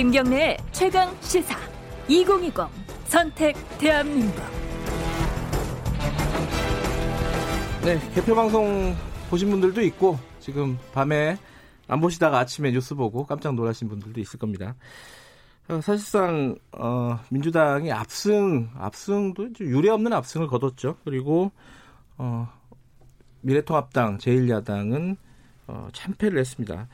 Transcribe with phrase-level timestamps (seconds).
[0.00, 1.54] 김경래의 최강 시사
[2.08, 2.54] 2020
[3.04, 4.42] 선택 대한민국.
[7.84, 8.96] 네, 개표 방송
[9.28, 11.36] 보신 분들도 있고 지금 밤에
[11.86, 14.74] 안 보시다가 아침에 뉴스 보고 깜짝 놀라신 분들도 있을 겁니다.
[15.68, 20.96] 어, 사실상 어, 민주당이 압승, 압승도 유례 없는 압승을 거뒀죠.
[21.04, 21.52] 그리고
[22.16, 22.48] 어,
[23.42, 25.18] 미래통합당, 제1야당은
[25.66, 26.88] 어, 참패를 했습니다.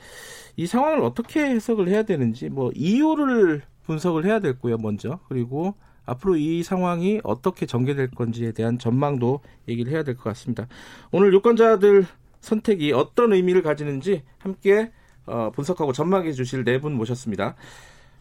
[0.56, 5.74] 이 상황을 어떻게 해석을 해야 되는지 뭐 이유를 분석을 해야 될고요 먼저 그리고
[6.06, 10.66] 앞으로 이 상황이 어떻게 전개될 건지에 대한 전망도 얘기를 해야 될 것 같습니다.
[11.10, 12.06] 오늘 유권자들
[12.40, 14.92] 선택이 어떤 의미를 가지는지 함께
[15.26, 17.56] 어, 분석하고 전망해 주실 네 분 모셨습니다.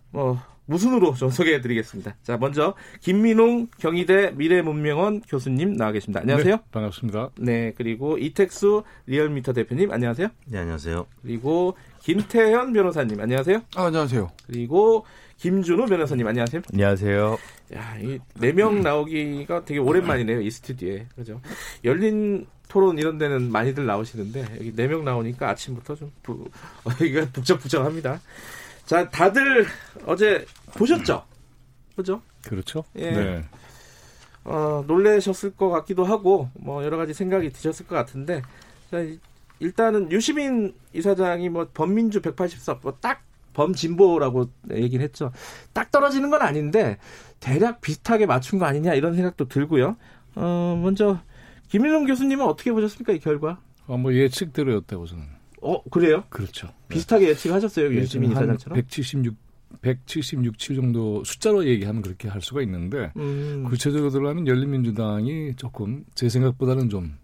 [0.10, 2.16] 뭐 무순으로 좀 소개해드리겠습니다.
[2.24, 6.22] 자, 먼저 김민웅 경희대 미래문명원 교수님 나와 계십니다.
[6.22, 6.56] 안녕하세요.
[6.56, 7.30] 네, 반갑습니다.
[7.40, 10.28] 네, 그리고 이택수 리얼미터 대표님 안녕하세요.
[10.48, 11.06] 네, 안녕하세요.
[11.22, 13.62] 그리고 김태현 변호사님 안녕하세요.
[13.76, 14.32] 아, 안녕하세요.
[14.48, 15.06] 그리고
[15.38, 16.62] 김준우 변호사님 안녕하세요.
[16.74, 17.38] 안녕하세요.
[17.76, 21.42] 야, 이 네 명 나오기가 되게 오랜만이네요 이 스튜디오에 그죠?
[21.84, 26.48] 열린 토론 이런 데는 많이들 나오시는데 여기 네 명 나오니까 아침부터 좀 부,
[27.02, 28.20] 여기가 북적북적합니다.
[28.86, 29.66] 자, 다들
[30.06, 30.46] 어제
[30.78, 31.24] 보셨죠?
[31.96, 32.22] 그죠?
[32.48, 32.84] 그렇죠.
[32.98, 33.12] 예.
[33.12, 33.46] 네.
[34.44, 38.44] 어, 놀라셨을 것 같기도 하고 뭐 여러 가지 생각이 드셨을 것 같은데
[38.92, 39.04] 자,
[39.60, 45.32] 일단은 유시민 이사장이 뭐 범민주 180석 뭐딱 범진보라고 얘기를 했죠.
[45.74, 46.98] 딱 떨어지는 건 아닌데
[47.40, 49.96] 대략 비슷하게 맞춘 거 아니냐 이런 생각도 들고요.
[50.36, 51.20] 어, 먼저
[51.70, 53.60] 김일용 교수님은 어떻게 보셨습니까 이 결과?
[53.88, 55.35] 어, 뭐 예측대로였다고 저는.
[55.62, 56.24] 어 그래요?
[56.30, 56.70] 그렇죠.
[56.90, 58.76] 비슷하게 예측하셨어요 네, 유시민 이사장처럼?
[58.76, 59.36] 176
[59.82, 66.30] 176, 7 정도 숫자로 얘기하면 그렇게 할 수가 있는데 음, 구체적으로 들어가면 열린민주당이 조금 제
[66.30, 67.18] 생각보다는 좀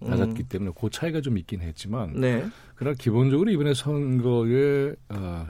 [0.00, 0.46] 낮았기 음.
[0.48, 2.44] 때문에 그 차이가 좀 있긴 했지만 네.
[2.74, 5.46] 그러나 기본적으로 이번에 선거에 아,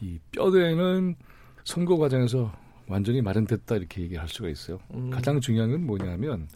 [0.00, 1.16] 이 뼈대는
[1.64, 2.52] 선거 과정에서
[2.86, 4.78] 완전히 마련됐다 이렇게 얘기할 수가 있어요.
[4.94, 5.10] 음.
[5.10, 6.48] 가장 중요한 건 뭐냐면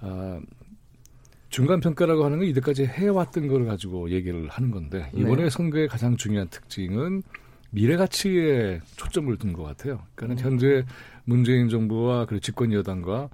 [0.00, 0.40] 아,
[1.54, 5.50] 중간 평가라고 하는 건 이때까지 해왔던 걸 가지고 얘기를 하는 건데 이번에 네.
[5.50, 7.22] 선거의 가장 중요한 특징은
[7.70, 10.02] 미래 가치에 초점을 둔 것 같아요.
[10.16, 10.50] 그러니까 음.
[10.50, 10.84] 현재
[11.24, 13.28] 문재인 정부와 그 집권 여당과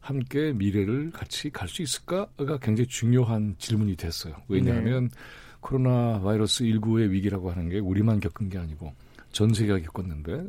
[0.00, 4.34] 함께 미래를 같이 갈 수 있을까가 굉장히 중요한 질문이 됐어요.
[4.48, 5.16] 왜냐하면 네.
[5.60, 8.92] 코로나 바이러스 19의 위기라고 하는 게 우리만 겪은 게 아니고
[9.30, 10.44] 전 세계가 겪었는데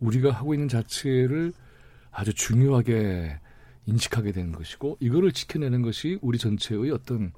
[0.00, 1.54] 우리가 하고 있는 자체를
[2.10, 3.38] 아주 중요하게
[3.86, 7.32] 인식하게 되는 것이고 이거를 지켜내는 것이 우리 전체의 어떤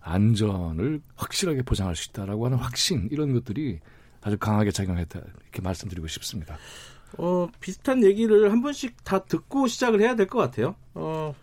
[0.00, 3.80] 안전을 확실하게 보장할 수 있다라고 하는 확신 이런 것들이
[4.22, 6.56] 아주 강하게 작용했다 이렇게 말씀드리고 싶습니다.
[7.18, 10.74] 어, 비슷한 얘기를 한 번씩 다 듣고 시작을 해야 될 것 같아요.
[10.94, 11.34] 어,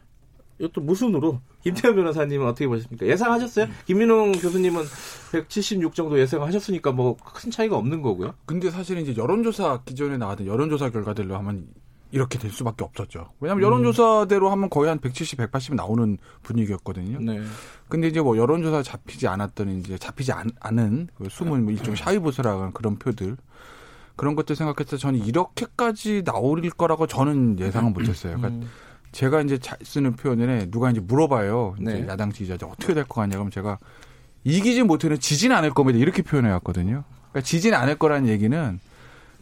[0.59, 3.07] 이것도 무순으로 김태현 변호사님은 어떻게 보셨습니까?
[3.07, 3.67] 예상하셨어요?
[3.85, 4.83] 김민웅 교수님은
[5.31, 8.33] 176 정도 예상하셨으니까 뭐 큰 차이가 없는 거고요.
[8.45, 11.67] 근데 사실은 이제 여론조사 기존에 나왔던 여론조사 결과들로 하면
[12.13, 13.31] 이렇게 될 수밖에 없었죠.
[13.39, 13.65] 왜냐하면 음.
[13.65, 17.19] 여론조사대로 하면 거의 한 170, 180 나오는 분위기였거든요.
[17.19, 17.41] 네.
[17.89, 22.59] 근데 이제 뭐 여론조사 잡히지 않았던 이제 잡히지 않, 않은 그 숨은 뭐 일종 샤이보스라고
[22.59, 23.35] 하는 그런 표들
[24.15, 28.37] 그런 것들 생각했을 때 저는 이렇게까지 나올 거라고 저는 예상은 못했어요.
[28.37, 28.69] 그러니까 음,
[29.11, 31.77] 제가 이제 잘 쓰는 표현에 누가 이제 물어봐요.
[31.81, 32.07] 이제 네.
[32.07, 33.79] 야당 지지자 어떻게 될것 같냐 그러면 제가
[34.43, 35.97] 이기지 못해는 지진 않을 겁니다.
[35.97, 37.05] 이렇게 표현해 왔거든요.
[37.31, 38.79] 그러니까 지진 않을 거라는 얘기는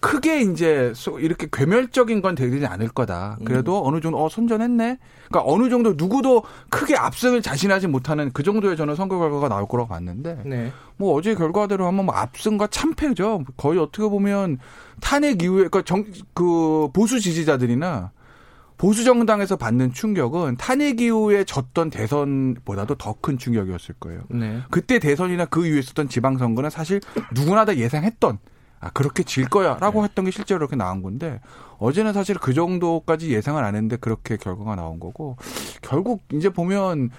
[0.01, 3.37] 크게 이제 소- 이렇게 괴멸적인 건 되지 않을 거다.
[3.45, 4.97] 그래도 어느 정도 어 선전했네.
[5.29, 9.87] 그러니까 어느 정도 누구도 크게 압승을 자신하지 못하는 그 정도의 저는 선거 결과가 나올 거라고
[9.89, 10.73] 봤는데 네.
[10.97, 13.45] 뭐 어제 결과대로 하면 뭐 압승과 참패죠.
[13.57, 14.57] 거의 어떻게 보면
[14.99, 18.11] 탄핵 이후에 그러니까 정, 그 보수 지지자들이나
[18.77, 24.21] 보수 정당에서 받는 충격은 탄핵 이후에 졌던 대선보다도 더 큰 충격이었을 거예요.
[24.29, 24.61] 네.
[24.71, 26.99] 그때 대선이나 그 이후에 있었던 지방선거는 사실
[27.35, 28.39] 누구나 다 예상했던
[28.81, 31.39] 아 그렇게 질 거야라고 했던 게 실제로 그렇게 나온 건데
[31.77, 35.37] 어제는 사실 그 정도까지 예상을 안 했는데 그렇게 결과가 나온 거고
[35.83, 37.11] 결국 이제 보면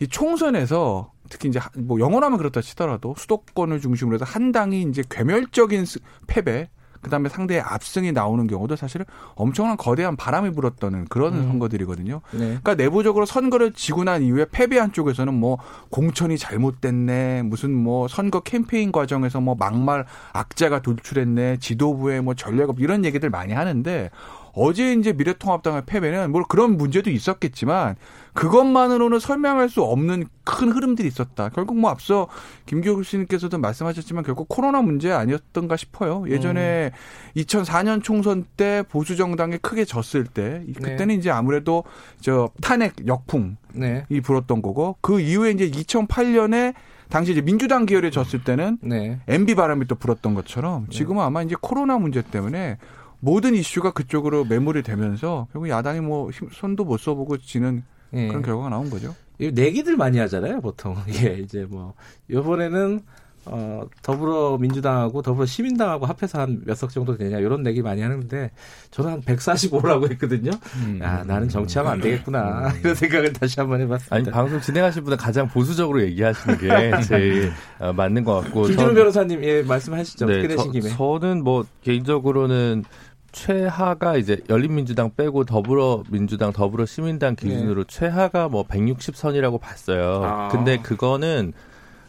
[0.00, 5.02] 이 총선에서 특히 이제 하- 뭐 영원하면 그렇다 치더라도 수도권을 중심으로 해서 한 당이 이제
[5.10, 11.48] 괴멸적인 스- 패배 그다음에 상대의 압승이 나오는 경우도 사실은 엄청난 거대한 바람이 불었던 그런 음.
[11.48, 12.20] 선거들이거든요.
[12.32, 12.38] 네.
[12.38, 15.58] 그러니까 내부적으로 선거를 지고 난 이후에 패배한 쪽에서는 뭐
[15.90, 23.04] 공천이 잘못됐네, 무슨 뭐 선거 캠페인 과정에서 뭐 막말 악자가 돌출했네, 지도부의 뭐 전략업 이런
[23.04, 24.10] 얘기들 많이 하는데
[24.52, 27.96] 어제 이제 미래통합당의 패배는 뭐 그런 문제도 있었겠지만
[28.34, 31.48] 그것만으로는 설명할 수 없는 큰 흐름들이 있었다.
[31.50, 32.28] 결국 뭐 앞서
[32.66, 36.24] 김기호 씨님께서도 말씀하셨지만 결국 코로나 문제 아니었던가 싶어요.
[36.28, 36.92] 예전에
[37.36, 41.84] 2004년 총선 때 보수 정당이 크게 졌을 때 그때는 이제 아무래도
[42.20, 44.04] 저 탄핵 역풍이 네.
[44.22, 46.74] 불었던 거고 그 이후에 이제 2008년에
[47.08, 49.18] 당시 이제 민주당 계열에 졌을 때는 네.
[49.26, 52.78] MB 바람이 또 불었던 것처럼 지금은 아마 이제 코로나 문제 때문에
[53.20, 57.82] 모든 이슈가 그쪽으로 매몰이 되면서 결국 야당이 뭐 힘- 손도 못 써보고 지는
[58.14, 58.28] 예.
[58.28, 59.14] 그런 결과가 나온 거죠.
[59.38, 60.96] 이 내기들 많이 하잖아요, 보통.
[61.08, 61.94] 이게 이제 뭐
[62.28, 63.00] 이번에는
[63.46, 68.50] 어 더불어민주당하고 더불어 시민당하고 합해서 한 몇 석 정도 되냐 이런 내기 많이 하는데
[68.90, 70.50] 저는 한 145라고 했거든요.
[70.76, 71.00] 음.
[71.02, 74.14] 아 나는 정치하면 안 되겠구나 이런 생각을 다시 한번 해봤습니다.
[74.14, 76.68] 아니 방송 진행하실 분은 가장 보수적으로 얘기하시는 게
[77.08, 80.26] 제일 어, 맞는 것 같고 김준호 전- 변호사님 예 말씀하시죠.
[80.26, 80.90] 네, 끝내신 김에.
[80.90, 82.84] 저, 는 뭐 개인적으로는
[83.32, 90.22] 최하가 이제 열린민주당 빼고 더불어민주당, 더불어 시민당 기준으로 최하가 뭐 160선이라고 봤어요.
[90.24, 90.48] 아.
[90.48, 91.52] 근데 그거는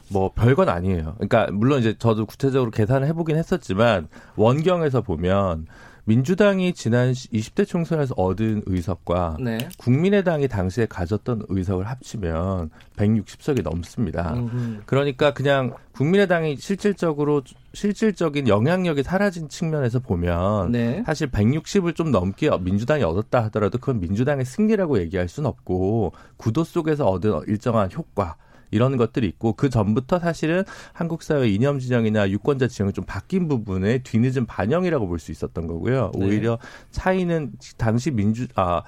[0.09, 1.15] 뭐 별건 아니에요.
[1.17, 5.67] 그러니까 물론 이제 저도 구체적으로 계산을 해보긴 했었지만 원경에서 보면
[6.11, 9.69] 민주당이 지난 20대 총선에서 얻은 의석과 네.
[9.77, 14.33] 국민의당이 당시에 가졌던 의석을 합치면 160석이 넘습니다.
[14.33, 17.43] 음, 그러니까 그냥 국민의당이 실질적으로
[17.73, 21.01] 실질적인 영향력이 사라진 측면에서 보면 네.
[21.05, 27.05] 사실 160을 좀 넘게 민주당이 얻었다 하더라도 그건 민주당의 승리라고 얘기할 수는 없고 구도 속에서
[27.05, 28.35] 얻은 일정한 효과
[28.71, 30.63] 이런 것들이 있고 그 전부터 사실은
[30.93, 36.11] 한국 사회 이념 진영이나 유권자 지형이 좀 바뀐 부분의 뒤늦은 반영이라고 볼 수 있었던 거고요.
[36.15, 36.25] 네.
[36.25, 36.57] 오히려
[36.89, 38.81] 차이는 당시 민주 아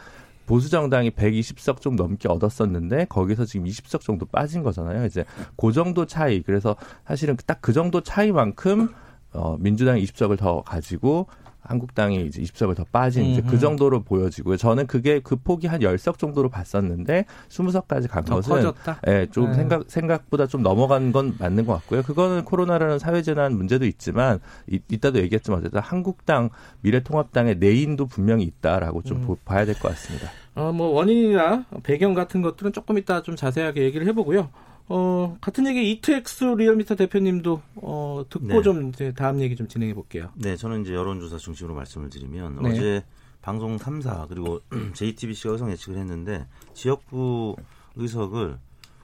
[0.45, 5.05] 보수 정당이 120석 좀 넘게 얻었었는데 거기서 지금 20석 정도 빠진 거잖아요.
[5.05, 5.23] 이제
[5.55, 6.41] 그 정도 차이.
[6.41, 6.75] 그래서
[7.05, 8.89] 사실은 딱 그 정도 차이만큼
[9.33, 11.27] 어 민주당이 20석을 더 가지고
[11.63, 13.41] 한국당이 이제 20석을 더 빠진 이제.
[13.41, 14.57] 그 정도로 보여지고요.
[14.57, 18.99] 저는 그게 그 폭이 한 10석 정도로 봤었는데 20석까지 간더 것은 커졌다.
[19.07, 19.53] 예, 좀 네.
[19.53, 22.03] 생각 생각보다 좀 넘어간 건 맞는 것 같고요.
[22.03, 24.39] 그거는 코로나라는 사회 재난 문제도 있지만
[24.69, 26.49] 이, 이따도 얘기했지만 어쨌든 한국당
[26.81, 29.25] 미래통합당의 내인도 분명히 있다라고 좀 음.
[29.27, 30.29] 보- 봐야 될 것 같습니다.
[30.55, 34.49] 어, 뭐 원인이나 배경 같은 것들은 조금 이따 좀 자세하게 얘기를 해보고요.
[34.87, 38.61] 어, 같은 얘기 이택수 리얼미터 대표님도 어, 듣고 네.
[38.61, 40.29] 좀 이제 다음 얘기 좀 진행해 볼게요.
[40.35, 42.69] 네, 저는 이제 여론조사 중심으로 말씀을 드리면 네.
[42.69, 43.03] 어제
[43.41, 44.59] 방송 3사 그리고
[44.93, 47.55] JTBC가 의석 예측을 했는데 지역구
[47.95, 48.57] 의석을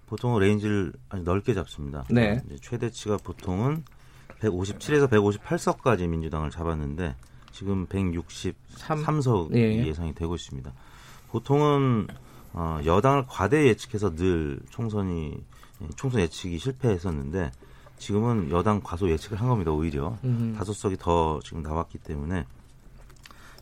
[0.08, 2.04] 보통 range를 아주 넓게 잡습니다.
[2.10, 2.42] 네.
[2.62, 3.84] 최대치가 보통은
[4.40, 7.16] 157에서 158석까지 민주당을 잡았는데
[7.52, 9.86] 지금 163석 예.
[9.86, 10.74] 예상이 되고 있습니다.
[11.30, 12.08] 보통은
[12.54, 15.44] 어, 여당을 과대 예측해서 늘 총선이
[15.96, 17.52] 총선 예측이 실패했었는데
[17.98, 19.72] 지금은 여당 과소 예측을 한 겁니다.
[19.72, 20.56] 오히려 음.
[20.58, 22.46] 다섯 석이 더 지금 나왔기 때문에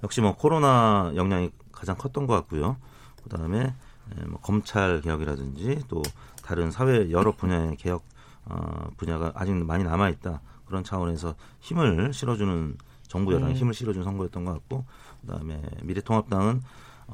[0.03, 2.77] 역시 뭐 코로나 영향이 가장 컸던 것 같고요.
[3.23, 6.01] 그다음에 에, 뭐 검찰 개혁이라든지 또
[6.43, 8.03] 다른 사회 여러 분야의 개혁
[8.45, 10.41] 어, 분야가 아직 많이 남아 있다.
[10.65, 13.57] 그런 차원에서 힘을 실어주는 정부 여당이 음.
[13.57, 14.85] 힘을 실어준 선거였던 것 같고
[15.21, 16.61] 그다음에 미래통합당은 어,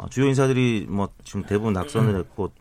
[0.09, 2.51] 주요 인사들이 뭐 지금 대부분 낙선을 했고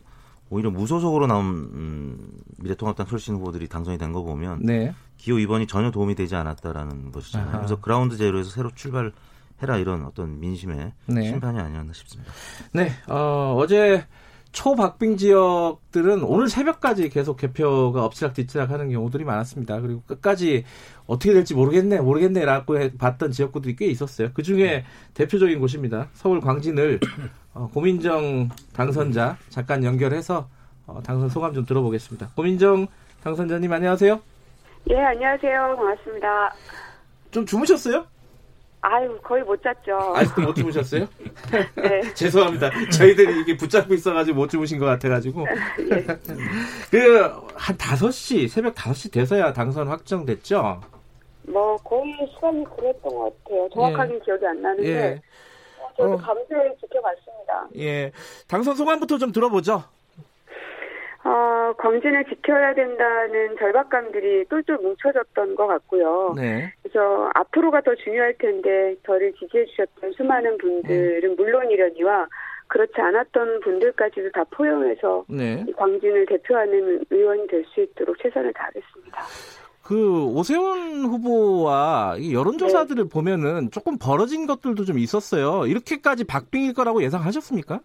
[0.49, 4.93] 오히려 무소속으로 나온 음, 미래통합당 출신 후보들이 당선이 된 거 보면 네.
[5.17, 7.49] 기호 2번이 전혀 도움이 되지 않았다라는 것이잖아요.
[7.49, 7.57] 아하.
[7.59, 11.23] 그래서 그라운드 제로에서 새로 출발해라 이런 어떤 민심의 네.
[11.23, 12.31] 심판이 아니었나 싶습니다.
[12.73, 14.05] 네, 어, 어제
[14.53, 19.81] 초박빙 지역들은 오늘 새벽까지 계속 개표가 엎치락뒤치락 하는 경우들이 많았습니다.
[19.81, 20.63] 그리고 끝까지
[21.07, 24.29] 어떻게 될지 모르겠네, 모르겠네라고 해- 봤던 지역구들이 꽤 있었어요.
[24.33, 26.07] 그 중에 대표적인 곳입니다.
[26.13, 26.99] 서울 광진을
[27.55, 30.47] 어, 고민정 당선자 잠깐 연결해서
[30.85, 32.29] 어, 당선 소감 좀 들어보겠습니다.
[32.35, 32.87] 고민정
[33.23, 34.21] 당선자님 안녕하세요.
[34.91, 35.75] 예, 안녕하세요.
[35.77, 36.53] 반갑습니다.
[37.31, 38.05] 좀 주무셨어요?
[38.85, 39.97] 아유, 거의 못 잤죠.
[40.13, 41.07] 아직도 못 주무셨어요?
[41.75, 42.01] 네.
[42.13, 42.69] 죄송합니다.
[42.91, 45.45] 저희들이 이게 붙잡고 있어가지고 못 주무신 것 같아가지고.
[46.91, 47.21] 그,
[47.55, 50.81] 한 5시, 새벽 5시 돼서야 당선 확정됐죠?
[51.43, 53.69] 뭐, 거의 시간이 그랬던 것 같아요.
[53.73, 54.89] 정확하게 기억이 안 나는데.
[54.89, 55.21] 예.
[55.95, 56.17] 저도 어.
[56.17, 57.67] 밤새 지켜봤습니다.
[57.77, 58.11] 예.
[58.49, 59.83] 당선 소감부터 좀 들어보죠.
[61.25, 66.33] 어, 광진을 지켜야 된다는 절박감들이 똘똘 뭉쳐졌던 것 같고요.
[66.35, 66.73] 네.
[66.81, 72.27] 그래서 앞으로가 더 중요할 텐데 저를 지지해 주셨던 수많은 분들은 물론이려니와
[72.67, 75.63] 그렇지 않았던 분들까지도 다 포용해서 네.
[75.67, 79.23] 이 광진을 대표하는 의원이 될 수 있도록 최선을 다하겠습니다.
[79.83, 85.67] 그 오세훈 후보와 이 여론조사들을 보면은 조금 벌어진 것들도 좀 있었어요.
[85.67, 87.79] 이렇게까지 박빙일 거라고 예상하셨습니까?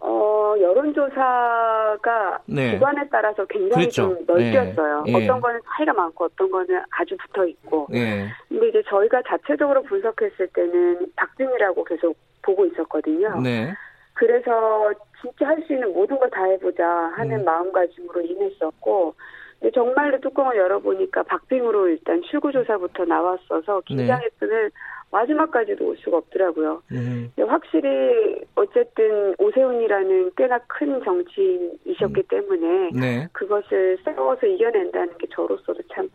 [0.00, 2.72] 어, 여론조사가 네.
[2.72, 4.02] 기관에 따라서 굉장히 그랬죠.
[4.14, 5.04] 좀 넓혔어요.
[5.08, 5.24] 예, 예.
[5.24, 7.86] 어떤 거는 차이가 많고 어떤 거는 아주 붙어 있고.
[7.94, 8.26] 예.
[8.48, 13.40] 근데 이제 저희가 자체적으로 분석했을 때는 박빙이라고 계속 보고 있었거든요.
[13.40, 13.72] 네.
[14.14, 16.86] 그래서 진짜 할 수 있는 모든 걸 다 해보자
[17.16, 17.44] 하는 음.
[17.44, 19.14] 마음가짐으로 임했었고
[19.60, 23.96] 근데 정말로 뚜껑을 열어보니까 박빙으로 일단 출구조사부터 나왔어서 네.
[23.96, 24.70] 긴장했으면
[25.10, 26.82] 마지막까지도 올 수가 없더라고요.
[26.92, 27.32] 음.
[27.34, 33.28] 근데 확실히 어쨌든 오세훈이라는 꽤나 큰 정치인이셨기 때문에 네.
[33.32, 36.08] 그것을 싸워서 이겨낸다는 게 저로서도 참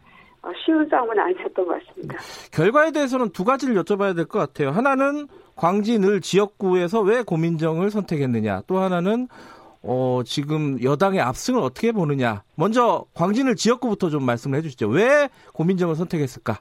[0.43, 2.17] 어, 쉬운 싸움은 아니었던 것 같습니다.
[2.51, 4.69] 결과에 대해서는 두 가지를 여쭤봐야 될 것 같아요.
[4.71, 8.61] 하나는 광진 을 지역구에서 왜 고민정을 선택했느냐.
[8.67, 9.27] 또 하나는
[9.83, 12.43] 어, 지금 여당의 압승을 어떻게 보느냐.
[12.55, 14.87] 먼저 광진을 지역구부터 좀 말씀을 해주시죠.
[14.87, 16.59] 왜 고민정을 선택했을까?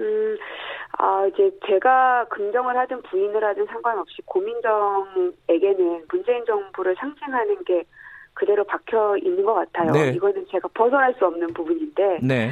[0.00, 0.36] 음,
[0.98, 7.84] 아, 이제 제가 긍정을 하든 부인을 하든 상관없이 고민정에게는 문재인 정부를 상징하는 게
[8.34, 9.92] 그대로 박혀 있는 것 같아요.
[9.92, 10.10] 네.
[10.10, 12.50] 이거는 제가 벗어날 수 없는 부분인데, 네.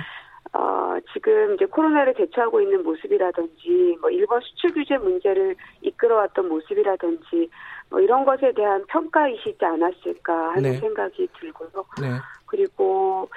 [0.52, 7.50] 어, 지금 이제 코로나를 대처하고 있는 모습이라든지, 뭐 일본 수출 규제 문제를 이끌어왔던 모습이라든지,
[7.92, 10.78] 뭐 이런 것에 대한 평가이시지 않았을까 하는 네.
[10.78, 11.84] 생각이 들고요.
[12.00, 12.08] 네.
[12.46, 13.28] 그리고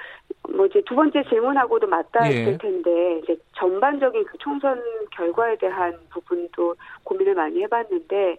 [0.48, 2.56] 뭐 이제 두 번째 질문하고도 맞닿을 예.
[2.56, 8.38] 텐데 이제 전반적인 그 총선 결과에 대한 부분도 고민을 많이 해봤는데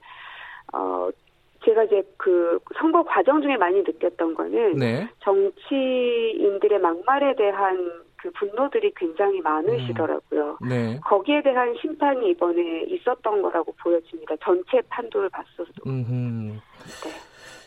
[0.74, 1.10] 어
[1.64, 5.08] 제가 이제 그 선거 과정 중에 많이 느꼈던 거는 네.
[5.20, 10.58] 정치인들의 막말에 대한 그 분노들이 굉장히 많으시더라고요.
[10.68, 11.00] 네.
[11.04, 14.36] 거기에 대한 심판이 이번에 있었던 거라고 보여집니다.
[14.44, 15.72] 전체 판도를 봤어도.
[15.86, 16.60] 네.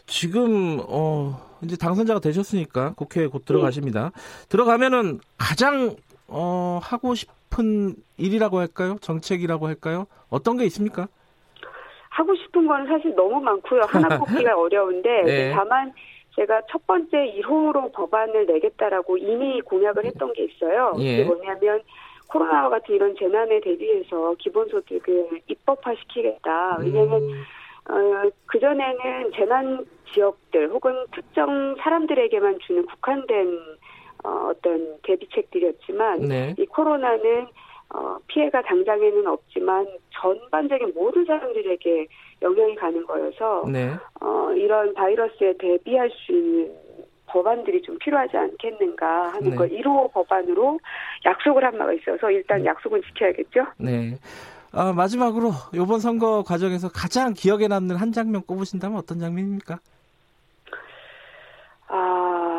[0.06, 4.10] 지금 어 이제 당선자가 되셨으니까 국회에 곧 들어가십니다.
[4.48, 5.94] 들어가면은 가장
[6.26, 8.96] 어 하고 싶은 일이라고 할까요?
[9.00, 10.06] 정책이라고 할까요?
[10.28, 11.06] 어떤 게 있습니까?
[12.08, 13.82] 하고 싶은 건 사실 너무 많고요.
[13.86, 15.52] 하나 꼽기가 어려운데 네.
[15.54, 15.92] 다만
[16.36, 20.94] 제가 첫 번째 1호로 법안을 내겠다라고 이미 공약을 했던 게 있어요.
[20.98, 21.18] 예.
[21.18, 21.82] 그게 뭐냐면
[22.28, 26.78] 코로나와 같은 이런 재난에 대비해서 기본소득을 입법화시키겠다.
[26.80, 27.44] 왜냐하면 음,
[27.90, 33.58] 어, 그전에는 재난 지역들 혹은 특정 사람들에게만 주는 국한된
[34.24, 36.54] 어, 어떤 대비책들이었지만 네.
[36.58, 37.46] 이 코로나는
[37.94, 39.86] 어, 피해가 당장에는 없지만
[40.20, 42.06] 전반적인 모든 사람들에게
[42.42, 43.92] 영향이 가는 거여서 네.
[44.20, 46.72] 어, 이런 바이러스에 대비할 수 있는
[47.26, 49.56] 법안들이 좀 필요하지 않겠는가 하는 네.
[49.56, 50.78] 걸 1호 법안으로
[51.24, 53.66] 약속을 한 바가 있어서 일단 약속은 지켜야겠죠.
[53.78, 54.16] 네.
[54.72, 59.78] 아, 마지막으로 이번 선거 과정에서 가장 기억에 남는 한 장면 꼽으신다면 어떤 장면입니까?
[61.88, 62.49] 아,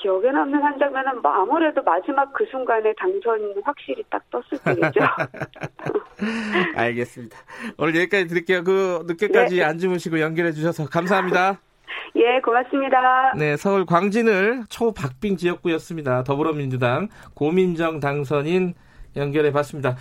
[0.00, 5.00] 기억에 남는 한 장면은 뭐 아무래도 마지막 그 순간에 당선 확실히 딱 떴을 때겠죠.
[6.76, 7.36] 알겠습니다.
[7.78, 8.62] 오늘 여기까지 드릴게요.
[8.64, 9.64] 그 늦게까지 네.
[9.64, 11.58] 안 주무시고 연결해 주셔서 감사합니다.
[12.16, 13.32] 예, 고맙습니다.
[13.36, 16.24] 네, 서울 광진을 초박빙 지역구였습니다.
[16.24, 18.74] 더불어민주당 고민정 당선인
[19.16, 19.96] 연결해 봤습니다.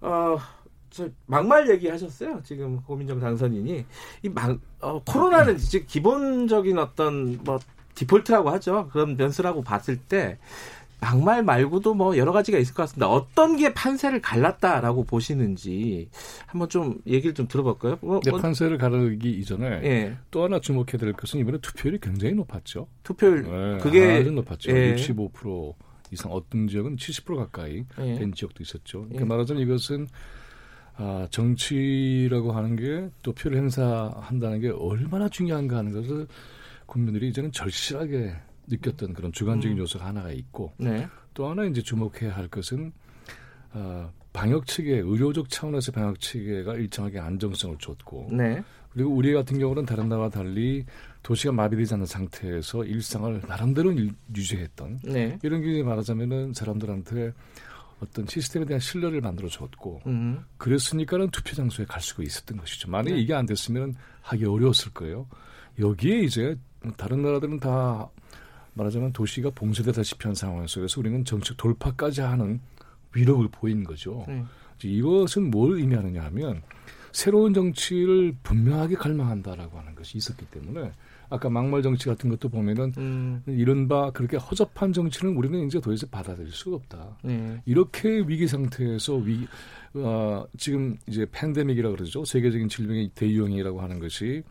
[0.00, 0.38] 어,
[0.90, 2.40] 저 막말 얘기하셨어요.
[2.42, 3.86] 지금 고민정 당선인이
[4.22, 7.58] 이 막, 어, 코로나는 이제 기본적인 어떤 뭐
[7.94, 8.88] 디폴트라고 하죠.
[8.92, 10.38] 그런 변수라고 봤을 때
[11.00, 13.08] 막말 말고도 뭐 여러 가지가 있을 것 같습니다.
[13.08, 16.08] 어떤 게 판세를 갈랐다라고 보시는지
[16.46, 17.98] 한번 좀 얘기를 좀 들어볼까요?
[18.00, 22.34] 뭐, 근데 뭐, 판세를 가르기 이전에 예, 또 하나 주목해야 될 것은 이번에 투표율이 굉장히
[22.34, 22.86] 높았죠.
[23.02, 24.70] 투표율 네, 그게 아주 높았죠.
[24.70, 24.94] 예.
[24.94, 25.74] 65%
[26.12, 28.14] 이상 어떤 지역은 70% 가까이 예.
[28.14, 29.00] 된 지역도 있었죠.
[29.00, 29.24] 그러니까 예.
[29.24, 30.06] 말하자면 이것은
[30.94, 36.26] 아, 정치라고 하는 게 또 표를 행사한다는 게 얼마나 중요한가 하는 것을
[36.92, 38.34] 국민들이 이제는 절실하게
[38.66, 41.08] 느꼈던 그런 주관적인 요소가 하나가 있고 네.
[41.32, 42.92] 또 하나 이제 주목해야 할 것은
[43.72, 48.62] 어, 방역 체계, 의료적 차원에서 방역 체계가 일정하게 안정성을 줬고 네.
[48.90, 50.84] 그리고 우리 같은 경우는 다른 나라와 달리
[51.22, 55.38] 도시가 마비되지 않는 상태에서 일상을 나름대로 일- 유지했던 네.
[55.42, 57.32] 이런 게 말하자면은 사람들한테
[58.00, 60.44] 어떤 시스템에 대한 신뢰를 만들어 줬고 음.
[60.58, 62.90] 그랬으니까는 투표 장소에 갈 수가 있었던 것이죠.
[62.90, 63.20] 만약에 네.
[63.22, 65.26] 이게 안 됐으면 하기 어려웠을 거예요.
[65.78, 66.56] 여기에 이제
[66.96, 68.08] 다른 나라들은 다
[68.74, 72.60] 말하자면 도시가 봉쇄되다시피 한 상황 속에서 우리는 정책 돌파까지 하는
[73.14, 74.24] 위력을 보인 거죠.
[74.26, 74.44] 네.
[74.82, 76.62] 이것은 뭘 의미하느냐 하면
[77.12, 80.92] 새로운 정치를 분명하게 갈망한다라고 하는 것이 있었기 때문에
[81.28, 83.42] 아까 막말 정치 같은 것도 보면은 음.
[83.46, 87.18] 이른바 그렇게 허접한 정치는 우리는 이제 더 이상 받아들일 수가 없다.
[87.22, 87.62] 네.
[87.64, 89.46] 이렇게 위기 상태에서 위,
[89.94, 92.24] 어, 지금 이제 팬데믹이라고 그러죠.
[92.24, 94.42] 세계적인 질병의 대유행이라고 하는 것이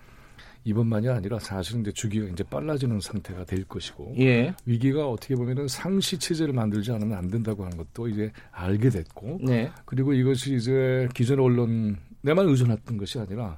[0.63, 4.53] 이번만이 아니라 사실은 이제 주기가 이제 빨라지는 상태가 될 것이고 예.
[4.65, 9.71] 위기가 어떻게 보면은 상시 체제를 만들지 않으면 안 된다고 하는 것도 이제 알게 됐고 네.
[9.85, 11.97] 그리고 이것이 이제 기존 언론에만
[12.47, 13.57] 의존했던 것이 아니라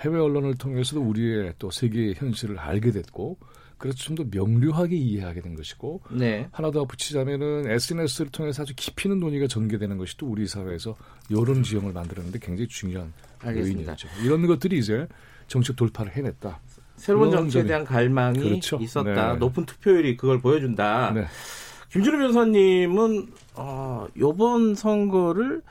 [0.00, 3.38] 해외 언론을 통해서도 우리의 또 세계 현실을 알게 됐고
[3.78, 6.48] 그래서 좀 더 명료하게 이해하게 된 것이고 네.
[6.52, 10.96] 하나 더 붙이자면은 SNS를 통해서 아주 깊이 있는 논의가 전개되는 것이 또 우리 사회에서
[11.30, 13.78] 여론 지형을 만드는데 굉장히 중요한 알겠습니다.
[13.78, 14.08] 요인이었죠.
[14.24, 15.06] 이런 것들이 이제
[15.50, 16.60] 정책 돌파를 해냈다.
[16.96, 18.78] 새로운 정치에 점이- 대한 갈망이 그렇죠.
[18.80, 19.32] 있었다.
[19.32, 19.38] 네.
[19.38, 21.10] 높은 투표율이 그걸 보여준다.
[21.12, 21.24] 네.
[21.90, 23.26] 김준우 변호사님은
[23.56, 25.62] 어, 이번 선거를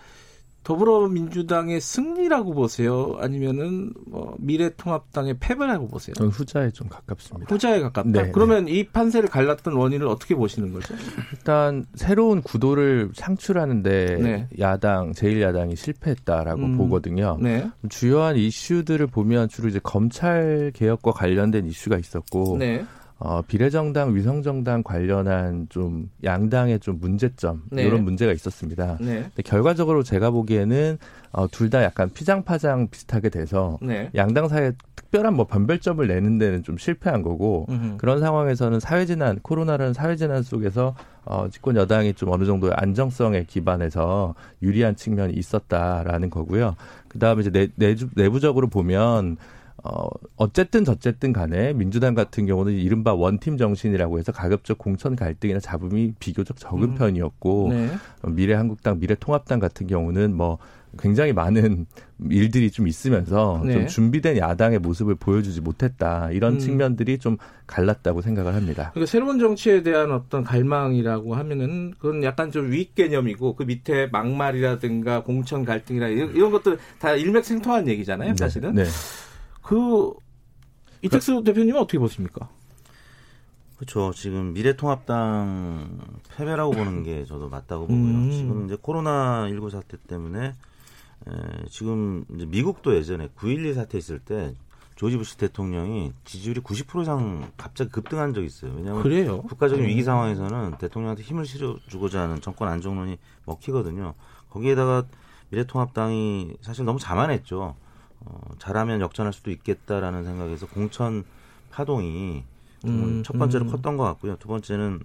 [0.64, 3.18] 더불어민주당의 승리라고 보세요?
[3.20, 6.14] 아니면은 뭐 미래통합당의 패배라고 보세요?
[6.16, 7.54] 저는 후자에 좀 가깝습니다.
[7.54, 8.24] 후자에 가깝다.
[8.24, 10.94] 네, 그러면 이 판세를 갈랐던 원인을 어떻게 보시는 거죠?
[11.34, 14.48] 일단 새로운 구도를 창출하는데 네.
[14.60, 16.78] 야당 제1야당이 실패했다라고 음.
[16.78, 17.38] 보거든요.
[17.42, 17.70] 네.
[17.90, 22.86] 주요한 이슈들을 보면 주로 이제 검찰 개혁과 관련된 이슈가 있었고 네.
[23.22, 27.84] 어, 비례정당, 위성정당 관련한 좀 양당의 좀 문제점 네.
[27.84, 28.98] 이런 문제가 있었습니다.
[29.02, 29.24] 네.
[29.24, 30.98] 근데 결과적으로 제가 보기에는
[31.34, 34.10] 어, 둘 다 약간 피장파장 비슷하게 돼서 네.
[34.16, 37.98] 양당 사이에 특별한 뭐 변별점을 내는 데는 좀 실패한 거고 음흠.
[37.98, 40.96] 그런 상황에서는 사회재난, 코로나라는 사회재난 속에서
[41.26, 44.34] 어, 집권 여당이 좀 어느 정도의 안정성에 기반해서
[44.64, 46.76] 유리한 측면이 있었다라는 거고요.
[47.10, 49.38] 그 다음에 이제 내, 내주, 내부적으로 보면
[49.84, 56.14] 어, 어쨌든 저쨌든 간에 민주당 같은 경우는 이른바 원팀 정신이라고 해서 가급적 공천 갈등이나 잡음이
[56.20, 56.96] 비교적 적은 음.
[56.96, 57.90] 편이었고 네.
[58.22, 60.58] 어, 미래한국당, 미래통합당 같은 경우는 뭐
[60.98, 61.86] 굉장히 많은
[62.32, 63.74] 일들이 좀 있으면서 네.
[63.74, 66.60] 좀 준비된 야당의 모습을 보여주지 못했다 이런 음.
[66.60, 68.90] 측면들이 좀 갈랐다고 생각을 합니다.
[68.94, 75.24] 그러니까 새로운 정치에 대한 어떤 갈망이라고 하면은 그건 약간 좀 윗 개념이고 그 밑에 막말이라든가
[75.24, 78.74] 공천 갈등이라 이런, 이런 것들 다 일맥생통한 얘기잖아요, 사실은.
[78.74, 78.84] 네.
[79.62, 80.14] 그
[81.02, 82.50] 이택수 대표님은 어떻게 보십니까?
[83.78, 84.12] 그렇죠.
[84.14, 86.00] 지금 미래통합당
[86.36, 87.98] 패배라고 보는 게 저도 맞다고 보고요.
[87.98, 88.32] 음.
[88.32, 94.54] 지금 이제 코로나 19 사태 때문에 에, 지금 이제 미국도 예전에 9.12 사태 있을 때
[94.96, 98.74] 조지 부시 대통령이 지지율이 90% 이상 갑자기 급등한 적이 있어요.
[98.76, 99.42] 왜냐하면 그래요?
[99.44, 104.14] 국가적인 위기 상황에서는 대통령한테 힘을 실어주고자 하는 정권 안정론이 먹히거든요.
[104.50, 105.06] 거기에다가
[105.52, 107.78] 미래통합당이 사실 너무 자만했죠.
[108.22, 111.24] 어, 잘하면 역전할 수도 있겠다라는 생각에서 공천
[111.72, 112.44] 파동이
[112.82, 113.72] 좀 음, 첫 번째로 음.
[113.72, 114.38] 컸던 것 같고요.
[114.38, 115.02] 두 번째는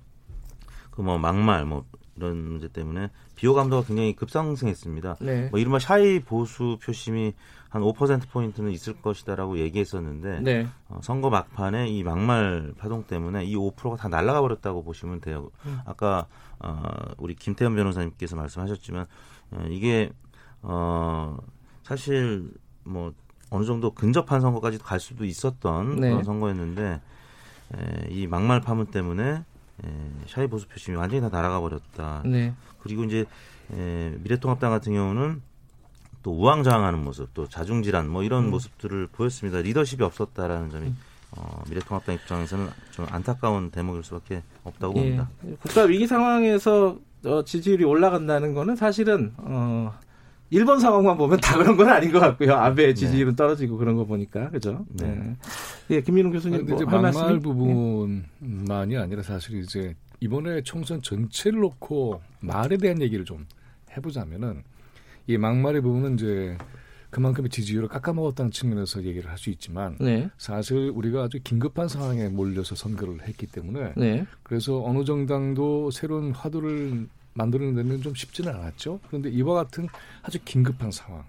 [0.90, 1.84] 그 뭐 막말 뭐
[2.16, 5.16] 이런 문제 때문에 비호 감도가 굉장히 급상승했습니다.
[5.20, 5.48] 네.
[5.50, 7.34] 뭐 이른바 샤이 보수 표심이
[7.68, 10.68] 한 5% 포인트는 있을 것이다라고 얘기했었는데 네.
[10.88, 15.50] 어, 선거 막판에 이 막말 파동 때문에 이 5%가 다 날아가 버렸다고 보시면 돼요.
[15.66, 15.80] 음.
[15.84, 16.26] 아까
[16.60, 16.80] 어,
[17.18, 19.06] 우리 김태현 변호사님께서 말씀하셨지만
[19.50, 20.12] 어, 이게
[20.62, 21.36] 어,
[21.82, 22.52] 사실
[22.84, 23.12] 뭐
[23.50, 26.10] 어느 정도 근접한 선거까지도 갈 수도 있었던 네.
[26.10, 27.00] 그런 선거였는데
[27.74, 29.42] 에, 이 막말 파문 때문에
[29.84, 29.88] 에,
[30.26, 32.22] 샤이 보수 표심이 완전히 다 날아가 버렸다.
[32.24, 32.54] 네.
[32.80, 33.24] 그리고 이제
[33.72, 35.42] 에, 미래통합당 같은 경우는
[36.22, 38.50] 또 우왕좌왕하는 모습, 또 자중질환 뭐 이런 음.
[38.50, 39.60] 모습들을 보였습니다.
[39.60, 40.94] 리더십이 없었다라는 점이
[41.36, 45.28] 어, 미래통합당 입장에서는 좀 안타까운 대목일 수밖에 없다고 봅니다.
[45.46, 45.56] 예.
[45.60, 49.92] 국가 위기 상황에서 어, 지지율이 올라간다는 거는 사실은 어,
[50.50, 52.54] 일본 상황만 보면 다 그런 건 아닌 것 같고요.
[52.54, 54.84] 아베의 지지율은 떨어지고 그런 거 보니까 그죠?
[54.90, 55.06] 네.
[55.06, 55.36] 네.
[55.90, 57.38] 예, 김민웅 교수님 뭐 막말 말씀이?
[57.40, 63.46] 부분만이 아니라 사실 이제 이번에 총선 전체를 놓고 말에 대한 얘기를 좀
[63.96, 64.62] 해보자면은
[65.26, 66.56] 이 막말의 부분은 이제
[67.10, 70.28] 그만큼의 지지율을 깎아먹었다는 측면에서 얘기를 할 수 있지만 네.
[70.36, 74.26] 사실 우리가 아주 긴급한 상황에 몰려서 선거를 했기 때문에 네.
[74.42, 79.00] 그래서 어느 정당도 새로운 화두를 만드는 데는 좀 쉽지는 않았죠.
[79.06, 79.88] 그런데 이와 같은
[80.22, 81.24] 아주 긴급한 상황.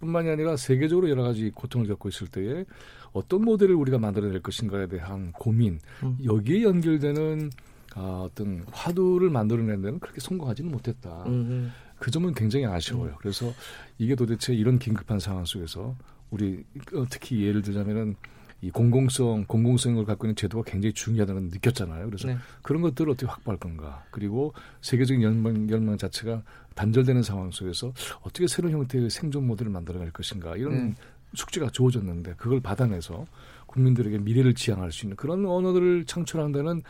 [0.00, 2.64] 뿐만이 아니라 세계적으로 여러 가지 고통을 겪고 있을 때에
[3.12, 6.18] 어떤 모델을 우리가 만들어낼 것인가에 대한 고민 음.
[6.24, 7.50] 여기에 연결되는
[7.94, 11.24] 아, 어떤 화두를 만들어내는 데는 그렇게 성공하지는 못했다.
[11.26, 13.14] 음, 그 점은 굉장히 아쉬워요.
[13.20, 13.52] 그래서
[13.98, 15.94] 이게 도대체 이런 긴급한 상황 속에서
[16.30, 18.16] 우리 어, 특히 예를 들자면은
[18.64, 22.06] 이 공공성, 공공성을 갖고 있는 제도가 굉장히 중요하다는 느꼈잖아요.
[22.06, 22.38] 그래서 네.
[22.62, 24.04] 그런 것들을 어떻게 확보할 건가.
[24.10, 26.42] 그리고 세계적인 열망, 열망 자체가
[26.74, 30.56] 단절되는 상황 속에서 어떻게 새로운 형태의 생존 모델을 만들어갈 것인가.
[30.56, 30.94] 이런 네.
[31.34, 33.26] 숙제가 주어졌는데 그걸 받아내서
[33.66, 36.82] 국민들에게 미래를 지향할 수 있는 그런 언어들을 창출하는 데는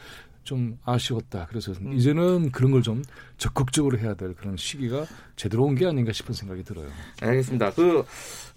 [0.44, 1.46] 좀 아쉬웠다.
[1.48, 1.92] 그래서 음.
[1.94, 3.02] 이제는 그런 걸 좀
[3.36, 6.86] 적극적으로 해야 될 그런 시기가 제대로 온 게 아닌가 싶은 생각이 들어요.
[7.20, 7.72] 알겠습니다.
[7.72, 8.04] 그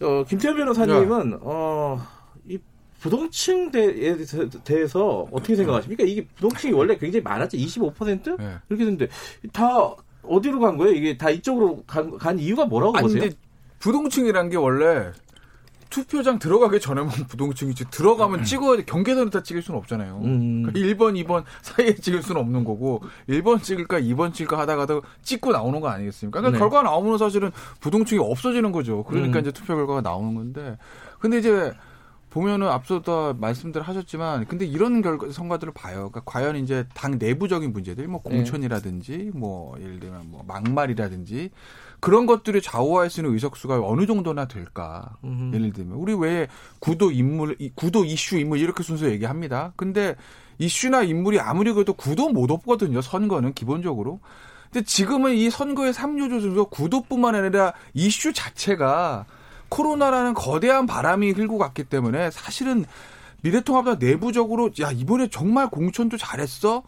[0.02, 1.98] 어, 김태현 변호사님은 어,
[2.46, 2.60] 이
[3.00, 4.18] 부동층에
[4.64, 6.04] 대해서 어떻게 생각하십니까?
[6.04, 7.58] 이게 부동층이 원래 굉장히 많았죠.
[7.58, 8.56] 25% 네.
[8.70, 9.08] 이렇게 됐는데
[9.54, 10.94] 다 어디로 간 거예요?
[10.94, 13.22] 이게 다 이쪽으로 간, 간 이유가 뭐라고 아니 보세요?
[13.22, 13.36] 근데
[13.80, 15.12] 부동층이란 게 원래
[15.90, 18.84] 투표장 들어가기 전에만 부동층이지 들어가면 찍어야 돼.
[18.86, 20.20] 경계선에다 찍을 수는 없잖아요.
[20.24, 20.64] 음.
[20.64, 25.80] 그러니까 1번, 2번 사이에 찍을 수는 없는 거고 1번 찍을까 2번 찍을까 하다가도 찍고 나오는
[25.80, 26.40] 거 아니겠습니까?
[26.42, 26.60] 그러니까 네.
[26.60, 29.04] 결과가 나오면 사실은 부동층이 없어지는 거죠.
[29.04, 29.42] 그러니까 음.
[29.42, 30.78] 이제 투표 결과가 나오는 건데
[31.20, 31.74] 근데 이제
[32.38, 36.10] 보면은 앞서도 말씀들 하셨지만 근데 이런 결과 성과들을 봐요.
[36.12, 38.36] 그러니까 과연 이제 당 내부적인 문제들 뭐 네.
[38.38, 41.50] 공천이라든지 뭐 예를 들면 뭐 막말이라든지
[42.00, 45.18] 그런 것들이 좌우할 수 있는 의석수가 어느 정도나 될까?
[45.24, 45.52] 음.
[45.54, 46.48] 예를 들면 우리 왜
[46.80, 49.74] 구도 인물 이- 구도 이슈 인물 이렇게 순서 얘기합니다.
[49.76, 50.16] 근데
[50.60, 53.02] 이슈나 인물이 아무리 그래도 구도 못 없거든요.
[53.02, 54.20] 선거는 기본적으로.
[54.72, 59.26] 근데 지금은 이 선거의 삼요조 순서 구도뿐만 아니라 이슈 자체가
[59.70, 62.86] 코로나라는 거대한 바람이 흘고 갔기 때문에 사실은
[63.42, 66.84] 미래통합당 내부적으로 야 이번에 정말 공천도 잘했어.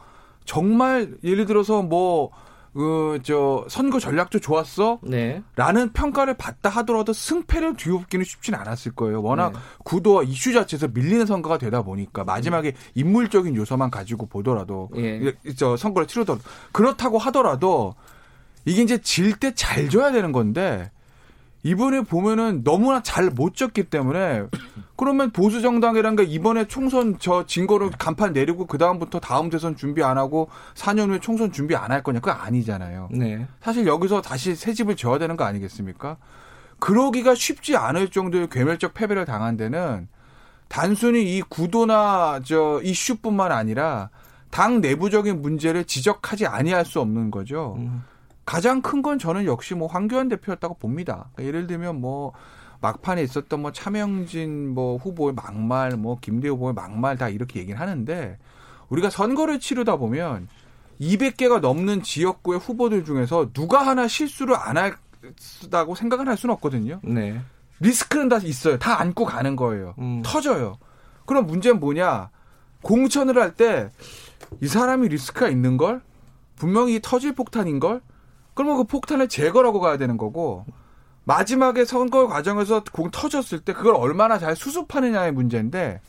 [0.45, 2.31] 정말 예를 들어서 뭐
[2.73, 4.99] 그저 선거 전략도 좋았어.
[5.03, 5.41] 네.
[5.55, 9.21] 라는 평가를 받다 하더라도 승패를 뒤엎기는 쉽지는 않았을 거예요.
[9.21, 9.59] 워낙 네.
[9.83, 15.33] 구도와 이슈 자체에서 밀리는 선거가 되다 보니까 마지막에 인물적인 요소만 가지고 보더라도 예.
[15.45, 17.95] 이- 저 선거를 치르더라도 그렇다고 하더라도
[18.65, 20.91] 이게 이제 질 때 잘 져야 되는 건데
[21.63, 24.43] 이번에 보면은 너무나 잘 못 졌기 때문에
[24.95, 30.03] 그러면 보수 정당이란 게 이번에 총선 저 진거로 간판 내리고 그 다음부터 다음 대선 준비
[30.03, 33.09] 안 하고 4년 후에 총선 준비 안 할 거냐 그거 아니잖아요.
[33.11, 33.45] 네.
[33.61, 36.17] 사실 여기서 다시 새 집을 지어야 되는 거 아니겠습니까?
[36.79, 40.07] 그러기가 쉽지 않을 정도의 괴멸적 패배를 당한 데는
[40.69, 44.09] 단순히 이 구도나 저 이슈뿐만 아니라
[44.49, 47.75] 당 내부적인 문제를 지적하지 아니할 수 없는 거죠.
[47.79, 48.03] 음.
[48.49, 51.29] 가장 큰 건 저는 역시 뭐 황교안 대표였다고 봅니다.
[51.35, 52.33] 그러니까 예를 들면 뭐
[52.81, 58.39] 막판에 있었던 뭐 차명진 뭐 후보의 막말, 뭐 김대 후보의 막말 다 이렇게 얘기를 하는데
[58.89, 60.47] 우리가 선거를 치르다 보면
[60.99, 66.99] 200개가 넘는 지역구의 후보들 중에서 누가 하나 실수를 안 했다고 생각을 할 수는 없거든요.
[67.03, 67.39] 네.
[67.81, 68.79] 리스크는 다 있어요.
[68.79, 69.93] 다 안고 가는 거예요.
[69.99, 70.23] 음.
[70.25, 70.79] 터져요.
[71.27, 72.31] 그럼 문제는 뭐냐?
[72.81, 73.91] 공천을 할 때
[74.61, 76.01] 이 사람이 리스크가 있는 걸
[76.55, 78.01] 분명히 이 터질 폭탄인 걸
[78.59, 80.65] 그러면 그 폭탄을 제거하고 가야 되는 거고
[81.23, 86.01] 마지막에 선거 과정에서 공 터졌을 때 그걸 얼마나 잘 수습하느냐의 문제인데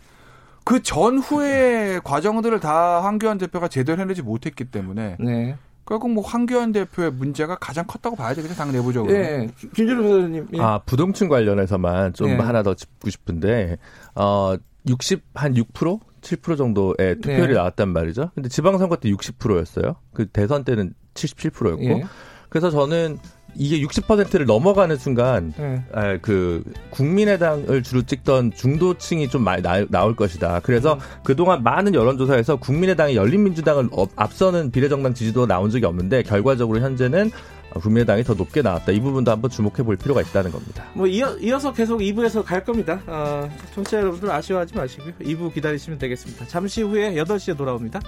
[0.64, 5.56] 그 전후의 과정들을 다 황교안 대표가 제대로 해내지 못했기 때문에 네.
[5.86, 9.14] 결국 뭐 황교안 대표의 문제가 가장 컸다고 봐야 되겠죠 당 내부적으로.
[9.14, 9.48] 예.
[9.76, 10.48] 김준호 변호사님.
[10.54, 10.60] 예.
[10.60, 12.36] 아, 부동층 관련해서만 좀 네.
[12.36, 13.76] 하나 더 짚고 싶은데,
[14.16, 14.56] 어,
[14.88, 16.00] 60, 한 6%?
[16.20, 17.54] 7% 정도의 투표율이 네.
[17.54, 18.30] 나왔단 말이죠.
[18.34, 19.96] 근데 지방선거 때 60%였어요.
[20.12, 21.82] 그 대선 때는 77%였고.
[21.82, 22.04] 예.
[22.50, 23.18] 그래서 저는
[23.56, 25.82] 이게 60%를 넘어가는 순간, 예.
[25.92, 30.60] 아, 그 국민의당을 주로 찍던 중도층이 좀 많이 나, 나올 것이다.
[30.62, 37.32] 그래서 그동안 많은 여론조사에서 국민의당이 열린민주당을 업- 앞서는 비례정당 지지도가 나온 적이 없는데 결과적으로 현재는
[37.74, 38.92] 국민의당이 더 높게 나왔다.
[38.92, 40.84] 이 부분도 한번 주목해 볼 필요가 있다는 겁니다.
[40.94, 43.00] 뭐 이어, 이어서 계속 2부에서 갈 겁니다.
[43.06, 45.12] 어, 청취자 여러분들 아쉬워하지 마시고요.
[45.20, 46.46] 2부 기다리시면 되겠습니다.
[46.46, 48.00] 잠시 후에 8시에 돌아옵니다.